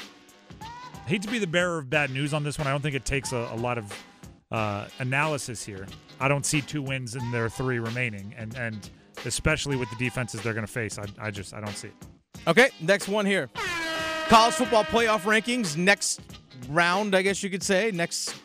hate 1.05 1.21
to 1.21 1.29
be 1.31 1.39
the 1.39 1.47
bearer 1.47 1.77
of 1.77 1.89
bad 1.89 2.11
news 2.11 2.33
on 2.33 2.43
this 2.43 2.57
one. 2.57 2.67
I 2.67 2.71
don't 2.71 2.81
think 2.81 2.95
it 2.95 3.05
takes 3.05 3.31
a, 3.31 3.49
a 3.51 3.55
lot 3.55 3.77
of 3.77 3.93
uh, 4.51 4.87
analysis 4.99 5.63
here. 5.65 5.87
I 6.19 6.27
don't 6.27 6.45
see 6.45 6.61
two 6.61 6.81
wins 6.81 7.15
in 7.15 7.31
their 7.31 7.49
three 7.49 7.79
remaining, 7.79 8.33
and 8.37 8.55
and 8.55 8.89
especially 9.25 9.75
with 9.75 9.89
the 9.89 9.95
defenses 9.95 10.41
they're 10.41 10.53
going 10.53 10.65
to 10.65 10.71
face, 10.71 10.97
I, 10.97 11.05
I 11.19 11.31
just 11.31 11.53
I 11.53 11.59
don't 11.59 11.75
see 11.75 11.87
it. 11.89 11.93
Okay, 12.47 12.69
next 12.81 13.07
one 13.07 13.25
here. 13.25 13.49
College 14.27 14.53
football 14.55 14.83
playoff 14.83 15.21
rankings. 15.21 15.77
Next 15.77 16.21
round, 16.69 17.15
I 17.15 17.21
guess 17.21 17.41
you 17.43 17.49
could 17.49 17.63
say. 17.63 17.91
Next 17.91 18.35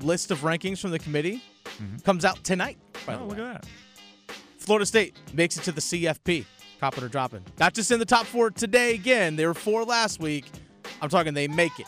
list 0.00 0.30
of 0.30 0.40
rankings 0.40 0.78
from 0.80 0.90
the 0.90 0.98
committee 0.98 1.42
mm-hmm. 1.64 1.98
comes 1.98 2.24
out 2.24 2.42
tonight. 2.44 2.78
By 3.06 3.14
oh, 3.14 3.18
the 3.18 3.22
Oh, 3.22 3.26
way. 3.26 3.36
look 3.36 3.38
at 3.38 3.62
that. 3.62 3.66
Florida 4.58 4.86
State 4.86 5.16
makes 5.32 5.56
it 5.56 5.64
to 5.64 5.72
the 5.72 5.80
CFP. 5.80 6.44
Copping 6.78 7.04
or 7.04 7.08
dropping. 7.08 7.44
Not 7.58 7.74
just 7.74 7.90
in 7.90 7.98
the 7.98 8.04
top 8.04 8.26
four 8.26 8.50
today 8.50 8.94
again. 8.94 9.36
They 9.36 9.46
were 9.46 9.54
four 9.54 9.84
last 9.84 10.20
week. 10.20 10.46
I'm 11.00 11.08
talking 11.08 11.34
they 11.34 11.48
make 11.48 11.78
it. 11.78 11.86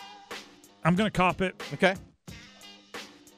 I'm 0.84 0.94
going 0.94 1.10
to 1.10 1.16
cop 1.16 1.40
it. 1.40 1.60
Okay? 1.72 1.94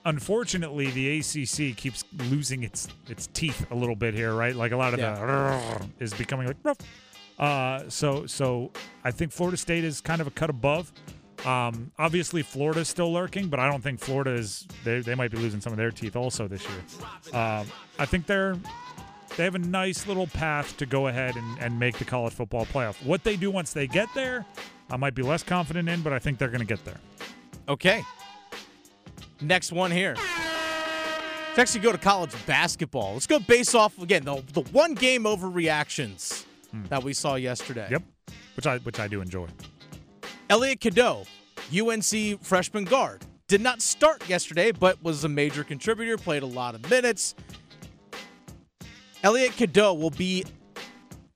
Unfortunately, 0.07 0.91
the 0.93 1.19
ACC 1.19 1.77
keeps 1.77 2.05
losing 2.31 2.63
its 2.63 2.87
its 3.09 3.27
teeth 3.35 3.67
a 3.73 3.75
little 3.75 3.97
bit 3.97 4.15
here, 4.15 4.33
right? 4.35 4.55
Like 4.55 4.71
a 4.71 4.77
lot 4.77 4.95
of 4.95 5.01
the 5.01 5.07
is 5.99 6.15
becoming 6.15 6.47
like 6.47 6.57
rough. 6.63 6.79
Uh, 7.39 7.89
so 7.89 8.25
so 8.25 8.71
I 9.05 9.11
think 9.11 9.33
Florida 9.33 9.57
State 9.57 9.83
is 9.83 10.01
kind 10.01 10.21
of 10.21 10.29
a 10.29 10.31
cut 10.31 10.49
above. 10.49 10.93
Um, 11.45 11.91
obviously, 11.99 12.43
is 12.43 12.89
still 12.89 13.13
lurking, 13.13 13.49
but 13.49 13.61
I 13.61 13.69
don't 13.69 13.83
think 13.83 13.99
Florida 14.01 14.33
is. 14.33 14.67
They, 14.85 15.01
they 15.01 15.17
might 15.17 15.33
be 15.33 15.39
losing 15.39 15.61
some 15.61 15.73
of 15.73 15.77
their 15.77 15.91
teeth 15.91 16.17
also 16.17 16.49
this 16.49 16.63
year. 16.63 17.39
Um, 17.41 17.67
I 17.99 18.07
think 18.07 18.27
they're 18.27 18.57
they 19.37 19.45
have 19.45 19.57
a 19.57 19.61
nice 19.61 20.07
little 20.07 20.29
path 20.29 20.77
to 20.79 20.87
go 20.87 21.09
ahead 21.09 21.37
and, 21.37 21.59
and 21.59 21.79
make 21.79 21.99
the 21.99 22.05
college 22.05 22.33
football 22.33 22.65
playoff. 22.65 23.05
What 23.05 23.25
they 23.25 23.37
do 23.37 23.51
once 23.51 23.73
they 23.73 23.87
get 23.87 24.09
there, 24.15 24.47
I 24.89 24.97
might 24.97 25.15
be 25.15 25.23
less 25.23 25.43
confident 25.43 25.89
in, 25.89 26.03
but 26.03 26.13
I 26.13 26.19
think 26.19 26.39
they're 26.39 26.49
going 26.49 26.61
to 26.61 26.67
get 26.67 26.85
there. 26.85 27.01
Okay. 27.69 28.03
Next 29.41 29.73
one 29.73 29.91
here. 29.91 30.17
Let's 31.57 31.59
actually 31.59 31.81
go 31.81 31.93
to 31.93 31.99
college 31.99 32.35
basketball. 32.47 33.15
Let's 33.15 33.27
go 33.27 33.39
base 33.39 33.75
off 33.75 34.01
again 34.01 34.25
the, 34.25 34.43
the 34.53 34.63
one 34.73 34.95
game 34.95 35.27
over 35.27 35.49
overreactions 35.49 36.45
hmm. 36.71 36.85
that 36.89 37.03
we 37.03 37.13
saw 37.13 37.37
yesterday. 37.37 37.89
Yep, 37.91 38.03
which 38.57 38.67
I 38.67 38.79
which 38.79 39.01
I 39.01 39.09
do 39.09 39.21
enjoy. 39.21 39.49
Elliot 40.51 40.81
Cadeau, 40.81 41.25
UNC 41.73 42.43
freshman 42.43 42.85
guard, 42.85 43.25
did 43.49 43.61
not 43.61 43.81
start 43.81 44.29
yesterday, 44.29 44.71
but 44.71 45.03
was 45.03 45.25
a 45.25 45.29
major 45.29 45.65
contributor, 45.65 46.17
played 46.17 46.43
a 46.43 46.47
lot 46.47 46.75
of 46.75 46.89
minutes. 46.91 47.35
Elliot 49.23 49.57
Cadeau 49.57 49.95
will 49.95 50.11
be 50.11 50.45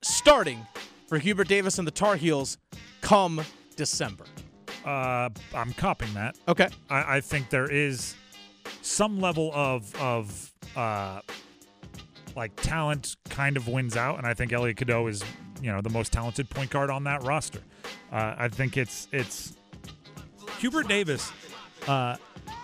starting 0.01 0.65
for 1.07 1.17
Hubert 1.17 1.47
Davis 1.47 1.77
and 1.77 1.87
the 1.87 1.91
Tar 1.91 2.15
Heels 2.15 2.57
come 3.01 3.41
December. 3.75 4.25
Uh, 4.85 5.29
I'm 5.53 5.73
copying 5.73 6.13
that. 6.13 6.35
Okay. 6.47 6.67
I, 6.89 7.17
I 7.17 7.21
think 7.21 7.49
there 7.49 7.69
is 7.71 8.15
some 8.81 9.19
level 9.19 9.51
of 9.53 9.93
of 10.01 10.51
uh, 10.75 11.21
like 12.35 12.55
talent 12.57 13.15
kind 13.29 13.57
of 13.57 13.67
wins 13.67 13.95
out, 13.97 14.17
and 14.17 14.25
I 14.25 14.33
think 14.33 14.53
Elliot 14.53 14.77
Cadeau 14.77 15.07
is 15.07 15.23
you 15.61 15.71
know 15.71 15.81
the 15.81 15.89
most 15.89 16.11
talented 16.11 16.49
point 16.49 16.69
guard 16.71 16.89
on 16.89 17.03
that 17.03 17.23
roster. 17.23 17.59
Uh, 18.11 18.35
I 18.37 18.47
think 18.47 18.77
it's 18.77 19.07
it's 19.11 19.53
Hubert 20.59 20.87
Davis. 20.87 21.31
Uh, 21.87 22.15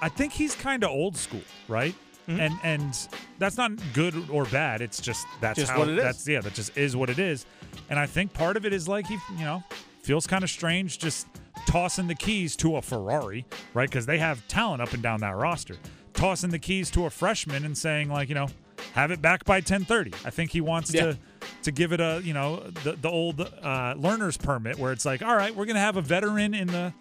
I 0.01 0.09
think 0.09 0.33
he's 0.33 0.55
kind 0.55 0.83
of 0.83 0.89
old 0.91 1.17
school, 1.17 1.41
right? 1.67 1.95
And 2.29 2.53
and 2.61 2.93
that's 3.39 3.55
not 3.55 3.71
good 3.93 4.29
or 4.29 4.43
bad. 4.45 4.81
It's 4.81 4.99
just 4.99 5.25
that's 5.39 5.57
Just 5.59 5.71
how 5.71 5.79
what 5.79 5.87
it 5.87 5.97
is. 5.97 6.03
that's 6.03 6.27
yeah, 6.27 6.41
that 6.41 6.53
just 6.53 6.77
is 6.77 6.93
what 6.93 7.09
it 7.09 7.19
is. 7.19 7.45
And 7.89 7.97
I 7.97 8.05
think 8.05 8.33
part 8.33 8.57
of 8.57 8.65
it 8.65 8.73
is 8.73 8.85
like 8.85 9.07
he, 9.07 9.17
you 9.37 9.45
know, 9.45 9.63
feels 10.03 10.27
kind 10.27 10.43
of 10.43 10.49
strange 10.49 10.99
just 10.99 11.25
tossing 11.67 12.07
the 12.07 12.15
keys 12.15 12.55
to 12.55 12.77
a 12.77 12.81
Ferrari, 12.81 13.45
right? 13.75 13.87
Because 13.89 14.05
they 14.07 14.17
have 14.17 14.47
talent 14.47 14.81
up 14.81 14.93
and 14.93 15.03
down 15.03 15.19
that 15.19 15.35
roster. 15.35 15.75
Tossing 16.13 16.49
the 16.49 16.57
keys 16.59 16.89
to 16.91 17.05
a 17.05 17.09
freshman 17.11 17.63
and 17.63 17.77
saying 17.77 18.09
like, 18.09 18.29
you 18.29 18.35
know, 18.35 18.47
have 18.93 19.11
it 19.11 19.21
back 19.21 19.45
by 19.45 19.61
10:30. 19.61 20.13
I 20.25 20.31
think 20.31 20.51
he 20.51 20.61
wants 20.61 20.91
Yeah. 20.93 21.01
to 21.13 21.17
to 21.63 21.71
give 21.71 21.91
it 21.93 21.99
a, 21.99 22.21
you 22.23 22.33
know, 22.33 22.61
the 22.83 22.93
the 22.93 23.09
old 23.09 23.41
uh, 23.41 23.93
learner's 23.97 24.37
permit 24.37 24.79
where 24.79 24.91
it's 24.91 25.05
like, 25.05 25.21
all 25.21 25.35
right, 25.35 25.55
we're 25.55 25.65
gonna 25.65 25.79
have 25.79 25.97
a 25.97 26.01
veteran 26.01 26.53
in 26.55 26.67
the 26.67 26.93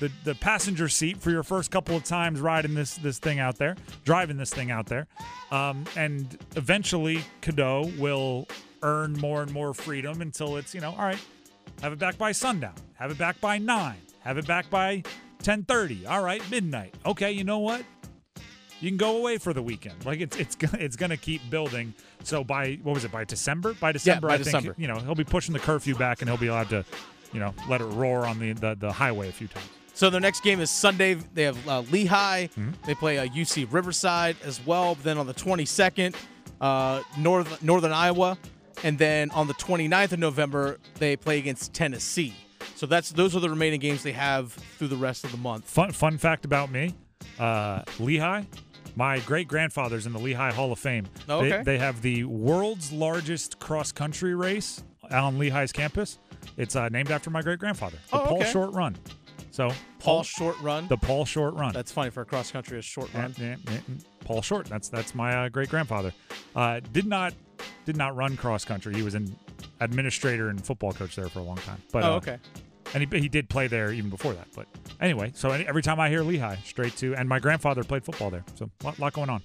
the, 0.00 0.10
the 0.24 0.34
passenger 0.34 0.88
seat 0.88 1.18
for 1.18 1.30
your 1.30 1.44
first 1.44 1.70
couple 1.70 1.94
of 1.94 2.02
times 2.02 2.40
riding 2.40 2.74
this 2.74 2.96
this 2.96 3.18
thing 3.20 3.38
out 3.38 3.58
there, 3.58 3.76
driving 4.04 4.36
this 4.38 4.50
thing 4.50 4.72
out 4.72 4.86
there, 4.86 5.06
um, 5.52 5.84
and 5.96 6.36
eventually 6.56 7.20
Cadeau 7.42 7.92
will 7.98 8.48
earn 8.82 9.12
more 9.14 9.42
and 9.42 9.52
more 9.52 9.72
freedom 9.72 10.20
until 10.20 10.56
it's 10.56 10.74
you 10.74 10.80
know 10.80 10.90
all 10.92 11.04
right, 11.04 11.18
have 11.82 11.92
it 11.92 11.98
back 12.00 12.18
by 12.18 12.32
sundown, 12.32 12.74
have 12.94 13.10
it 13.12 13.18
back 13.18 13.40
by 13.40 13.58
nine, 13.58 13.98
have 14.24 14.38
it 14.38 14.46
back 14.46 14.68
by 14.70 15.02
ten 15.42 15.64
thirty. 15.64 16.06
All 16.06 16.22
right, 16.22 16.42
midnight. 16.50 16.94
Okay, 17.06 17.32
you 17.32 17.44
know 17.44 17.58
what? 17.58 17.82
You 18.80 18.90
can 18.90 18.96
go 18.98 19.16
away 19.16 19.38
for 19.38 19.52
the 19.52 19.62
weekend. 19.62 20.04
Like 20.04 20.20
it's 20.20 20.36
it's 20.36 20.54
gonna 20.56 20.78
it's 20.78 20.96
gonna 20.96 21.16
keep 21.16 21.48
building. 21.50 21.94
So 22.22 22.44
by 22.44 22.78
what 22.82 22.94
was 22.94 23.04
it 23.04 23.12
by 23.12 23.24
December? 23.24 23.74
By 23.74 23.92
December, 23.92 24.28
by 24.28 24.34
I 24.34 24.36
think 24.38 24.44
December. 24.46 24.74
you 24.76 24.88
know 24.88 24.98
he'll 24.98 25.14
be 25.14 25.24
pushing 25.24 25.52
the 25.52 25.60
curfew 25.60 25.94
back 25.94 26.20
and 26.20 26.28
he'll 26.28 26.38
be 26.38 26.48
allowed 26.48 26.68
to, 26.70 26.84
you 27.32 27.40
know, 27.40 27.54
let 27.68 27.80
it 27.80 27.86
roar 27.86 28.26
on 28.26 28.38
the 28.38 28.52
the, 28.52 28.74
the 28.78 28.92
highway 28.92 29.28
a 29.28 29.32
few 29.32 29.46
times. 29.48 29.66
So 29.96 30.10
their 30.10 30.20
next 30.20 30.42
game 30.42 30.60
is 30.60 30.70
Sunday. 30.72 31.14
They 31.14 31.44
have 31.44 31.68
uh, 31.68 31.80
Lehigh. 31.82 32.48
They 32.84 32.96
play 32.96 33.18
uh, 33.18 33.26
UC 33.28 33.72
Riverside 33.72 34.36
as 34.44 34.60
well. 34.66 34.96
Then 34.96 35.18
on 35.18 35.28
the 35.28 35.34
22nd, 35.34 36.16
uh, 36.60 37.00
North, 37.16 37.62
Northern 37.62 37.92
Iowa. 37.92 38.36
And 38.82 38.98
then 38.98 39.30
on 39.30 39.46
the 39.46 39.54
29th 39.54 40.10
of 40.10 40.18
November, 40.18 40.78
they 40.98 41.14
play 41.14 41.38
against 41.38 41.72
Tennessee. 41.74 42.34
So 42.74 42.86
that's 42.86 43.10
those 43.10 43.36
are 43.36 43.40
the 43.40 43.50
remaining 43.50 43.80
games 43.80 44.02
they 44.02 44.12
have 44.12 44.52
through 44.52 44.88
the 44.88 44.96
rest 44.96 45.24
of 45.24 45.30
the 45.32 45.38
month. 45.38 45.64
Fun 45.68 45.92
fun 45.92 46.18
fact 46.18 46.44
about 46.44 46.70
me, 46.70 46.94
uh, 47.38 47.82
Lehigh. 47.98 48.42
My 48.96 49.18
great 49.20 49.48
grandfather's 49.48 50.06
in 50.06 50.12
the 50.12 50.18
Lehigh 50.20 50.52
Hall 50.52 50.70
of 50.70 50.78
Fame. 50.78 51.06
Oh, 51.28 51.40
They- 51.42 51.52
okay. 51.52 51.62
They, 51.64 51.78
have 51.78 52.00
the 52.00 52.24
world's 52.24 52.92
largest 52.92 53.58
cross 53.58 53.90
country 53.90 54.34
race 54.36 54.84
on 55.10 55.36
Lehigh's 55.36 55.72
campus. 55.72 56.18
It's 56.56 56.76
uh, 56.76 56.88
named 56.90 57.10
after 57.10 57.28
my 57.30 57.42
great 57.42 57.58
grandfather, 57.58 57.96
the 58.12 58.20
Oh, 58.20 58.26
Paul 58.26 58.40
okay. 58.42 58.52
Short 58.52 58.72
Run. 58.72 58.94
So 59.50 59.72
Paul 59.98 60.22
Short 60.22 60.60
Run. 60.60 60.86
the 60.88 60.96
Paul 60.96 61.24
Short 61.24 61.54
Run. 61.54 61.72
That's 61.72 61.90
funny 61.90 62.10
for 62.10 62.20
a 62.20 62.24
cross 62.24 62.50
country, 62.52 62.78
a 62.78 62.82
short 62.82 63.08
Yeah, 63.14 63.22
run. 63.22 63.34
yeah, 63.38 63.56
yeah. 63.70 63.78
Paul 64.24 64.42
Short. 64.42 64.66
That's 64.66 64.88
that's 64.88 65.14
my 65.14 65.34
uh, 65.44 65.48
great 65.48 65.68
grandfather. 65.70 66.12
Uh, 66.54 66.80
did 66.92 67.06
not 67.06 67.34
did 67.86 67.96
not 67.96 68.14
run 68.16 68.36
cross 68.36 68.64
country. 68.64 68.94
He 68.94 69.02
was 69.02 69.14
an 69.14 69.34
administrator 69.80 70.48
and 70.48 70.64
football 70.64 70.92
coach 70.92 71.16
there 71.16 71.28
for 71.28 71.40
a 71.40 71.42
long 71.42 71.56
time. 71.58 71.82
But 71.92 72.04
Oh, 72.04 72.12
uh, 72.14 72.16
okay. 72.16 72.38
and 72.94 73.02
he, 73.12 73.20
he 73.20 73.28
did 73.28 73.48
play 73.48 73.66
there 73.66 73.92
even 73.92 74.10
before 74.10 74.32
that. 74.34 74.48
But 74.54 74.66
anyway, 75.00 75.32
so 75.34 75.50
any, 75.50 75.66
every 75.66 75.82
time 75.82 75.98
I 76.00 76.08
hear 76.08 76.22
Lehigh, 76.22 76.56
straight 76.64 76.96
to 76.98 77.14
and 77.16 77.28
my 77.28 77.38
grandfather 77.38 77.84
played 77.84 78.04
football 78.04 78.30
there, 78.30 78.44
so 78.54 78.70
lot, 78.82 78.98
lot 78.98 79.12
going 79.12 79.30
on. 79.30 79.42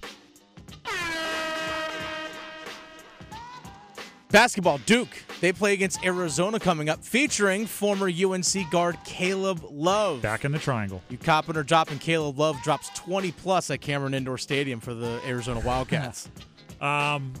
Basketball, 4.30 4.78
Duke. 4.86 5.08
They 5.40 5.52
play 5.52 5.72
against 5.72 6.04
Arizona 6.04 6.60
coming 6.60 6.88
up, 6.88 7.02
featuring 7.02 7.66
former 7.66 8.08
UNC 8.08 8.70
guard 8.70 8.96
Caleb 9.04 9.64
Love. 9.70 10.22
Back 10.22 10.44
in 10.44 10.52
the 10.52 10.58
triangle. 10.58 11.02
You 11.08 11.18
copping 11.18 11.56
or 11.56 11.62
dropping 11.64 11.98
Caleb 11.98 12.38
Love 12.38 12.62
drops 12.62 12.90
20 12.90 13.32
plus 13.32 13.70
at 13.70 13.80
Cameron 13.80 14.14
Indoor 14.14 14.38
Stadium 14.38 14.78
for 14.78 14.94
the 14.94 15.20
Arizona 15.26 15.60
Wildcats. 15.60 16.28
Um, 16.80 17.34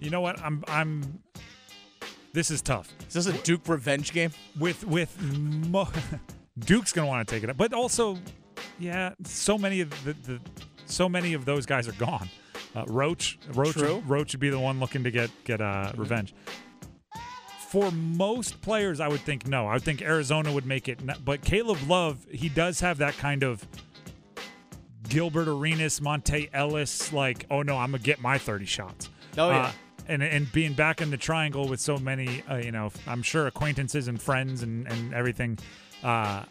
you 0.00 0.10
know 0.10 0.20
what? 0.20 0.40
I'm 0.40 0.64
I'm. 0.68 1.20
This 2.32 2.50
is 2.50 2.62
tough. 2.62 2.88
Is 3.08 3.14
this 3.14 3.26
a 3.26 3.32
Duke 3.44 3.68
revenge 3.68 4.12
game? 4.12 4.32
with 4.58 4.84
with 4.86 5.20
mo- 5.22 5.88
Duke's 6.58 6.92
gonna 6.92 7.06
want 7.06 7.26
to 7.26 7.34
take 7.34 7.44
it 7.44 7.50
up, 7.50 7.56
but 7.56 7.72
also, 7.72 8.18
yeah, 8.78 9.12
so 9.24 9.56
many 9.56 9.80
of 9.80 9.90
the, 10.04 10.12
the 10.12 10.40
so 10.86 11.08
many 11.08 11.34
of 11.34 11.44
those 11.44 11.64
guys 11.66 11.86
are 11.88 11.92
gone. 11.92 12.28
Uh, 12.74 12.84
Roach, 12.88 13.38
Roach, 13.52 13.72
True. 13.74 14.02
Roach 14.06 14.32
would 14.34 14.40
be 14.40 14.50
the 14.50 14.58
one 14.58 14.80
looking 14.80 15.04
to 15.04 15.10
get 15.10 15.30
get 15.44 15.60
uh, 15.60 15.92
revenge. 15.96 16.34
for 17.68 17.90
most 17.92 18.60
players, 18.62 18.98
I 19.00 19.06
would 19.08 19.20
think 19.20 19.46
no. 19.46 19.66
I 19.68 19.74
would 19.74 19.82
think 19.82 20.02
Arizona 20.02 20.52
would 20.52 20.66
make 20.66 20.88
it. 20.88 20.98
But 21.24 21.42
Caleb 21.42 21.78
Love, 21.88 22.26
he 22.30 22.48
does 22.48 22.80
have 22.80 22.98
that 22.98 23.16
kind 23.16 23.44
of 23.44 23.64
Gilbert 25.08 25.46
Arenas, 25.48 26.00
Monta 26.00 26.48
Ellis, 26.52 27.12
like, 27.12 27.46
oh 27.50 27.62
no, 27.62 27.76
I'm 27.76 27.92
gonna 27.92 28.02
get 28.02 28.20
my 28.20 28.38
30 28.38 28.64
shots. 28.64 29.08
Oh, 29.36 29.50
yeah. 29.50 29.56
Uh, 29.66 29.72
and 30.08 30.22
and 30.22 30.50
being 30.52 30.74
back 30.74 31.00
in 31.00 31.10
the 31.10 31.16
triangle 31.16 31.68
with 31.68 31.80
so 31.80 31.98
many, 31.98 32.42
uh, 32.50 32.56
you 32.56 32.72
know, 32.72 32.90
I'm 33.06 33.22
sure 33.22 33.46
acquaintances 33.46 34.08
and 34.08 34.20
friends 34.20 34.62
and 34.62 34.86
and 34.88 35.14
everything. 35.14 35.58
Uh, 36.02 36.44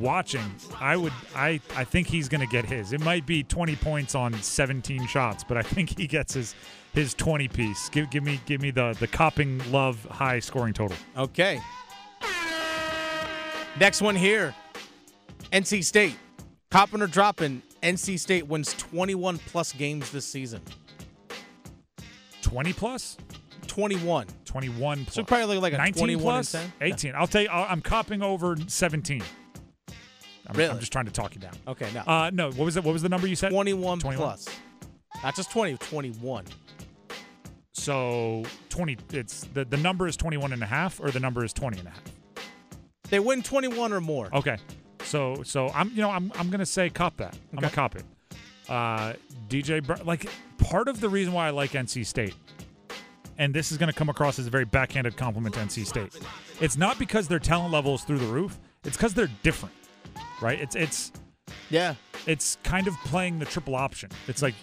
watching, 0.00 0.54
I 0.78 0.96
would, 0.96 1.12
I, 1.34 1.60
I 1.74 1.84
think 1.84 2.06
he's 2.06 2.28
going 2.28 2.40
to 2.40 2.46
get 2.46 2.64
his. 2.64 2.92
It 2.92 3.00
might 3.00 3.26
be 3.26 3.42
20 3.42 3.76
points 3.76 4.14
on 4.14 4.32
17 4.32 5.06
shots, 5.06 5.44
but 5.44 5.56
I 5.56 5.62
think 5.62 5.98
he 5.98 6.06
gets 6.06 6.34
his 6.34 6.54
his 6.92 7.12
20 7.14 7.48
piece. 7.48 7.88
Give, 7.90 8.08
give 8.10 8.24
me, 8.24 8.40
give 8.46 8.62
me 8.62 8.70
the 8.70 8.96
the 8.98 9.06
copping 9.06 9.60
love 9.70 10.04
high 10.10 10.38
scoring 10.38 10.72
total. 10.72 10.96
Okay. 11.16 11.60
Next 13.78 14.00
one 14.00 14.16
here. 14.16 14.54
NC 15.52 15.84
State. 15.84 16.16
Copping 16.70 17.02
or 17.02 17.06
dropping. 17.06 17.62
NC 17.82 18.18
State 18.18 18.46
wins 18.46 18.72
21 18.74 19.38
plus 19.38 19.72
games 19.72 20.10
this 20.10 20.24
season. 20.24 20.62
20 22.46 22.72
plus, 22.74 23.16
21. 23.66 24.26
21 24.44 25.04
plus. 25.04 25.14
So 25.14 25.24
probably 25.24 25.58
like 25.58 25.72
a 25.72 25.78
19 25.78 26.00
21 26.00 26.22
plus, 26.22 26.54
and 26.54 26.72
10. 26.78 26.88
18. 26.92 27.14
I'll 27.16 27.26
tell 27.26 27.42
you, 27.42 27.48
I'm 27.48 27.80
copping 27.82 28.22
over 28.22 28.56
17. 28.68 29.20
I'm, 30.48 30.56
Really? 30.56 30.70
I'm 30.70 30.78
just 30.78 30.92
trying 30.92 31.06
to 31.06 31.10
talk 31.12 31.34
you 31.34 31.40
down. 31.40 31.54
Okay, 31.66 31.88
no. 31.92 32.00
Uh, 32.02 32.30
no, 32.32 32.46
what 32.52 32.64
was 32.64 32.76
it? 32.76 32.84
What 32.84 32.92
was 32.92 33.02
the 33.02 33.08
number 33.08 33.26
you 33.26 33.34
said? 33.34 33.50
21, 33.50 33.98
21? 33.98 34.16
plus. 34.24 34.48
Not 35.24 35.34
just 35.34 35.50
20, 35.50 35.76
21. 35.78 36.44
So 37.72 38.44
20. 38.68 38.96
It's 39.12 39.40
the 39.52 39.64
the 39.64 39.76
number 39.76 40.06
is 40.06 40.16
21 40.16 40.52
and 40.52 40.62
a 40.62 40.66
half, 40.66 41.00
or 41.00 41.10
the 41.10 41.20
number 41.20 41.44
is 41.44 41.52
20 41.52 41.78
and 41.80 41.88
a 41.88 41.90
half. 41.90 42.02
They 43.10 43.18
win 43.18 43.42
21 43.42 43.92
or 43.92 44.00
more. 44.00 44.28
Okay. 44.32 44.56
So 45.02 45.42
so 45.42 45.68
I'm 45.70 45.90
you 45.90 45.96
know 46.02 46.10
I'm 46.10 46.30
I'm 46.36 46.48
gonna 46.50 46.64
say 46.66 46.90
cop 46.90 47.16
that. 47.18 47.34
I'm 47.52 47.56
gonna 47.56 47.66
Okay. 47.66 47.74
cop 47.74 47.96
it. 47.96 48.04
Uh, 48.68 49.14
DJ 49.48 49.84
Br- 49.84 50.02
like 50.04 50.26
part 50.68 50.88
of 50.88 51.00
the 51.00 51.08
reason 51.08 51.32
why 51.32 51.46
I 51.46 51.50
like 51.50 51.72
NC 51.72 52.04
State, 52.06 52.34
and 53.38 53.54
this 53.54 53.70
is 53.72 53.78
gonna 53.78 53.92
come 53.92 54.08
across 54.08 54.38
as 54.38 54.46
a 54.46 54.50
very 54.50 54.64
backhanded 54.64 55.16
compliment 55.16 55.54
to 55.54 55.60
NC 55.60 55.86
State. 55.86 56.16
It's 56.60 56.76
not 56.76 56.98
because 56.98 57.28
their 57.28 57.38
talent 57.38 57.72
level 57.72 57.94
is 57.94 58.02
through 58.02 58.18
the 58.18 58.26
roof. 58.26 58.58
It's 58.84 58.96
because 58.96 59.14
they're 59.14 59.30
different, 59.42 59.74
right? 60.40 60.58
It's 60.60 60.74
it's 60.74 61.12
Yeah. 61.70 61.94
it's 62.26 62.58
kind 62.64 62.88
of 62.88 62.94
playing 63.04 63.38
the 63.38 63.44
triple 63.46 63.74
option. 63.76 64.10
It's 64.26 64.42
like 64.42 64.54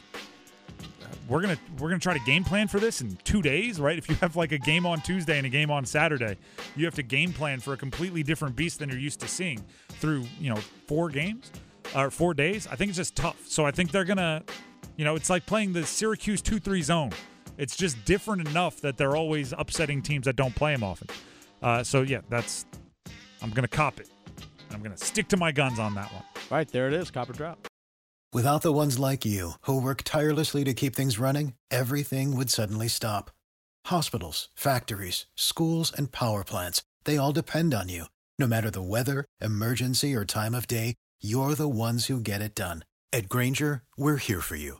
we're 1.29 1.41
gonna 1.41 1.57
we're 1.79 1.89
gonna 1.89 2.00
try 2.00 2.13
to 2.17 2.24
game 2.25 2.43
plan 2.43 2.67
for 2.67 2.79
this 2.79 3.00
in 3.01 3.15
two 3.24 3.41
days, 3.41 3.79
right? 3.79 3.98
If 3.98 4.10
you 4.10 4.15
have 4.15 4.36
like 4.36 4.51
a 4.51 4.57
game 4.57 4.86
on 4.86 5.00
Tuesday 5.01 5.38
and 5.38 5.45
a 5.45 5.50
game 5.50 5.72
on 5.72 5.86
Saturday, 5.86 6.38
you 6.75 6.83
have 6.86 6.95
to 6.95 7.03
game 7.03 7.31
plan 7.31 7.60
for 7.60 7.74
a 7.74 7.77
completely 7.77 8.24
different 8.24 8.55
beast 8.55 8.79
than 8.79 8.89
you're 8.89 9.00
used 9.00 9.19
to 9.22 9.27
seeing 9.27 9.63
through 9.89 10.25
you 10.39 10.50
know 10.50 10.60
four 10.88 11.10
games 11.10 11.51
or 11.95 12.10
four 12.12 12.33
days. 12.33 12.67
I 12.67 12.75
think 12.75 12.89
it's 12.89 12.98
just 12.98 13.15
tough. 13.15 13.38
So 13.48 13.65
I 13.65 13.72
think 13.72 13.91
they're 13.91 14.03
gonna, 14.03 14.43
you 14.97 15.05
know, 15.05 15.15
it's 15.15 15.29
like 15.29 15.45
playing 15.45 15.73
the 15.73 15.85
Syracuse 15.85 16.41
two 16.41 16.59
three 16.59 16.81
zone. 16.81 17.12
It's 17.57 17.75
just 17.75 18.03
different 18.05 18.47
enough 18.47 18.81
that 18.81 18.97
they're 18.97 19.15
always 19.15 19.53
upsetting 19.57 20.01
teams 20.01 20.25
that 20.25 20.35
don't 20.35 20.55
play 20.55 20.73
them 20.73 20.83
often. 20.83 21.07
Uh, 21.62 21.83
so 21.83 22.01
yeah, 22.01 22.21
that's 22.29 22.65
I'm 23.41 23.51
gonna 23.51 23.67
cop 23.67 24.00
it. 24.00 24.09
I'm 24.71 24.81
gonna 24.81 24.97
stick 24.97 25.27
to 25.29 25.38
my 25.38 25.51
guns 25.51 25.79
on 25.79 25.95
that 25.95 26.12
one. 26.12 26.23
All 26.35 26.57
right, 26.57 26.67
there 26.67 26.88
it 26.88 26.93
is. 26.93 27.12
Copper 27.12 27.33
drop. 27.33 27.67
Without 28.33 28.63
the 28.63 28.73
ones 28.73 28.97
like 28.97 29.25
you, 29.25 29.53
who 29.62 29.79
work 29.79 30.01
tirelessly 30.03 30.63
to 30.63 30.73
keep 30.73 30.95
things 30.95 31.19
running, 31.19 31.53
everything 31.69 32.35
would 32.35 32.50
suddenly 32.50 32.88
stop. 32.88 33.29
Hospitals, 33.85 34.50
factories, 34.55 35.27
schools, 35.35 35.93
and 35.95 36.12
power 36.12 36.43
plants, 36.43 36.81
they 37.03 37.17
all 37.17 37.31
depend 37.31 37.75
on 37.75 37.89
you. 37.89 38.05
No 38.39 38.47
matter 38.47 38.71
the 38.71 38.81
weather, 38.81 39.25
emergency, 39.39 40.15
or 40.15 40.25
time 40.25 40.55
of 40.55 40.65
day, 40.65 40.95
you're 41.21 41.53
the 41.53 41.69
ones 41.69 42.07
who 42.07 42.19
get 42.19 42.41
it 42.41 42.55
done. 42.55 42.83
At 43.12 43.29
Grainger, 43.29 43.83
we're 43.95 44.17
here 44.17 44.41
for 44.41 44.55
you 44.55 44.79